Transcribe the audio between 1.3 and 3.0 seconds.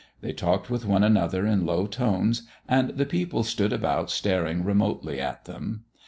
in low tones, and